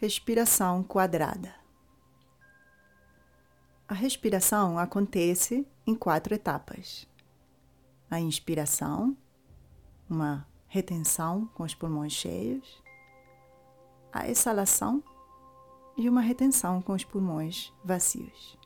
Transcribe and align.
respiração 0.00 0.84
quadrada. 0.84 1.52
A 3.88 3.94
respiração 3.94 4.78
acontece 4.78 5.66
em 5.84 5.94
quatro 5.94 6.32
etapas: 6.34 7.04
a 8.08 8.20
inspiração, 8.20 9.16
uma 10.08 10.46
retenção 10.68 11.46
com 11.46 11.64
os 11.64 11.74
pulmões 11.74 12.12
cheios, 12.12 12.80
a 14.12 14.28
exalação 14.28 15.02
e 15.96 16.08
uma 16.08 16.20
retenção 16.20 16.80
com 16.80 16.92
os 16.92 17.02
pulmões 17.02 17.72
vazios. 17.84 18.56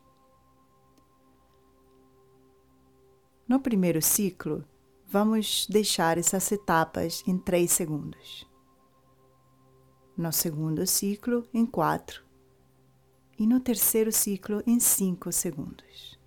No 3.48 3.58
primeiro 3.58 4.02
ciclo, 4.02 4.66
vamos 5.06 5.66
deixar 5.66 6.18
essas 6.18 6.52
etapas 6.52 7.22
em 7.26 7.38
3 7.38 7.72
segundos 7.72 8.51
no 10.16 10.32
segundo 10.32 10.86
ciclo 10.86 11.48
em 11.52 11.64
4 11.64 12.22
e 13.38 13.46
no 13.46 13.60
terceiro 13.60 14.12
ciclo 14.12 14.62
em 14.66 14.78
5 14.78 15.32
segundos. 15.32 16.18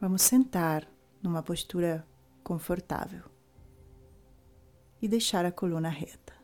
Vamos 0.00 0.22
sentar 0.22 0.88
numa 1.22 1.42
postura 1.42 2.06
confortável 2.42 3.24
e 5.02 5.08
deixar 5.08 5.44
a 5.44 5.52
coluna 5.52 5.88
reta. 5.88 6.34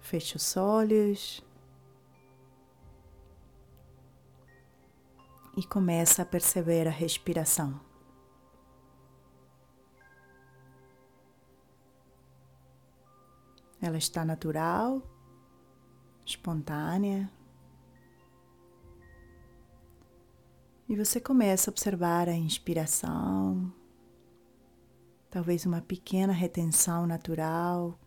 Feche 0.00 0.36
os 0.36 0.56
olhos. 0.58 1.42
E 5.56 5.62
começa 5.64 6.22
a 6.22 6.26
perceber 6.26 6.88
a 6.88 6.90
respiração. 6.90 7.78
Ela 13.80 13.98
está 13.98 14.24
natural, 14.24 15.02
espontânea. 16.24 17.30
E 20.88 20.96
você 20.96 21.20
começa 21.20 21.70
a 21.70 21.72
observar 21.72 22.28
a 22.28 22.34
inspiração, 22.34 23.72
talvez 25.30 25.66
uma 25.66 25.80
pequena 25.80 26.32
retenção 26.32 27.06
natural, 27.06 27.98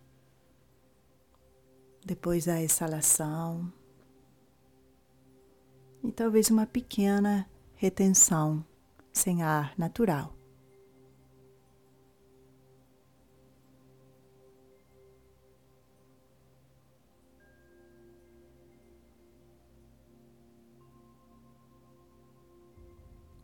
depois 2.06 2.48
a 2.48 2.62
exalação 2.62 3.74
e 6.08 6.12
talvez 6.12 6.50
uma 6.50 6.66
pequena 6.66 7.50
retenção 7.76 8.64
sem 9.12 9.44
ar 9.44 9.74
natural. 9.78 10.36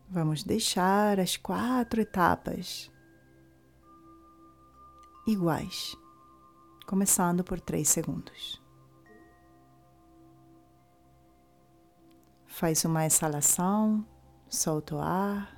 Vamos 0.08 0.44
deixar 0.44 1.18
as 1.18 1.38
quatro 1.38 1.98
etapas 2.02 2.92
iguais, 5.26 5.96
começando 6.86 7.42
por 7.42 7.58
três 7.58 7.88
segundos. 7.88 8.61
Faz 12.62 12.84
uma 12.84 13.04
exalação, 13.04 14.06
solta 14.48 14.94
o 14.94 15.00
ar. 15.00 15.52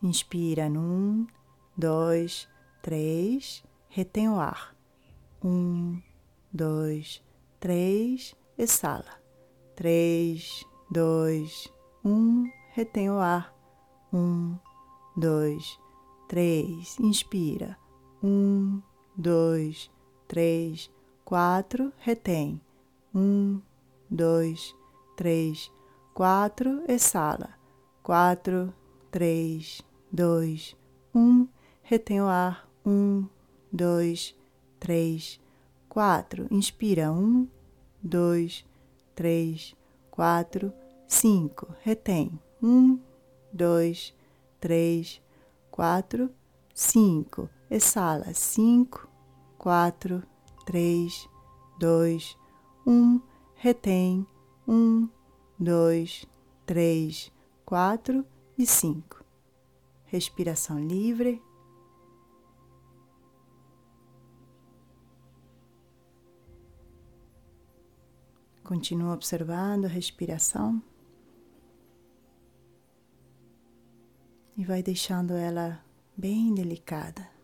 Inspira 0.00 0.68
num, 0.68 1.26
dois, 1.76 2.48
três, 2.80 3.64
retém 3.88 4.28
o 4.28 4.38
ar. 4.38 4.76
Um, 5.44 6.00
dois, 6.52 7.20
três, 7.58 8.36
exala. 8.56 9.20
Três, 9.74 10.64
dois, 10.88 11.68
um, 12.04 12.48
retém 12.74 13.10
o 13.10 13.18
ar. 13.18 13.52
Um, 14.12 14.56
dois, 15.16 15.80
três, 16.28 16.96
inspira. 17.00 17.76
Um, 18.22 18.80
dois, 19.16 19.90
três, 20.28 20.88
quatro, 21.24 21.92
retém. 21.98 22.60
Um, 23.12 23.60
dois, 24.10 24.74
três, 25.16 25.70
quatro, 26.14 26.82
exala. 26.88 27.50
Quatro, 28.02 28.72
três, 29.10 29.82
dois, 30.10 30.76
um, 31.14 31.46
retém 31.82 32.20
o 32.20 32.26
ar. 32.26 32.68
Um, 32.84 33.26
dois, 33.72 34.34
três, 34.78 35.40
quatro. 35.88 36.46
Inspira. 36.50 37.10
Um, 37.12 37.46
dois, 38.02 38.64
três, 39.14 39.74
quatro, 40.10 40.72
cinco. 41.06 41.68
Retém. 41.82 42.38
Um, 42.62 42.98
dois, 43.52 44.14
três, 44.60 45.20
quatro, 45.70 46.30
cinco. 46.74 47.48
Exala. 47.70 48.32
Cinco, 48.32 49.08
quatro, 49.58 50.22
três, 50.64 51.28
dois, 51.78 52.36
um 52.86 53.20
retém 53.58 54.24
um, 54.68 55.08
dois, 55.58 56.24
três, 56.64 57.32
quatro 57.66 58.24
e 58.56 58.64
cinco. 58.64 59.24
Respiração 60.04 60.78
livre. 60.78 61.42
Continua 68.62 69.14
observando 69.14 69.86
a 69.86 69.88
respiração 69.88 70.80
e 74.56 74.64
vai 74.64 74.82
deixando 74.82 75.32
ela 75.32 75.82
bem 76.16 76.54
delicada. 76.54 77.37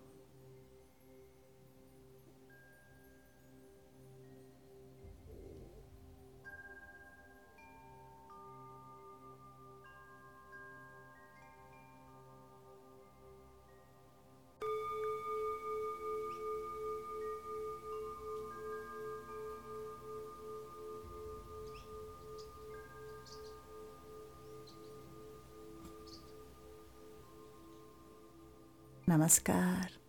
Namaskar. 29.07 30.04